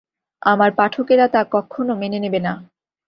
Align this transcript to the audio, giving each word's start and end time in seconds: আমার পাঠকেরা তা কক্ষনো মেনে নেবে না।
আমার 0.41 0.69
পাঠকেরা 0.75 1.25
তা 1.27 1.41
কক্ষনো 1.51 1.93
মেনে 1.95 2.19
নেবে 2.19 2.39
না। 2.39 2.53